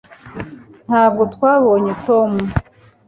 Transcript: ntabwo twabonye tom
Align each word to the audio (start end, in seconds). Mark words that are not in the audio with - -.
ntabwo 0.87 1.21
twabonye 1.33 1.91
tom 2.05 2.31